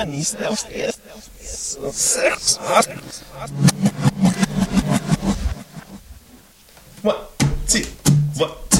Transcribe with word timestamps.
Anis, 0.00 0.32
não 0.32 0.40
der 0.40 0.46
não 0.46 0.54
esqueça, 0.54 1.00
não 1.80 1.90
esqueça. 1.90 2.60
One, 7.02 7.18
two, 7.68 7.86
one. 8.40 8.73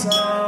さ 0.00 0.39